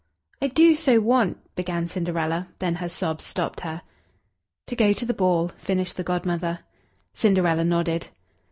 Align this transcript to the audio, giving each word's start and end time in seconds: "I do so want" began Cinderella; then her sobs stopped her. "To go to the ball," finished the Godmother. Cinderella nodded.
"I 0.41 0.47
do 0.47 0.75
so 0.75 0.99
want" 0.99 1.37
began 1.55 1.87
Cinderella; 1.87 2.47
then 2.57 2.77
her 2.77 2.89
sobs 2.89 3.23
stopped 3.23 3.59
her. 3.59 3.83
"To 4.65 4.75
go 4.75 4.93
to 4.93 5.05
the 5.05 5.13
ball," 5.13 5.49
finished 5.59 5.95
the 5.95 6.03
Godmother. 6.03 6.61
Cinderella 7.13 7.63
nodded. 7.63 8.07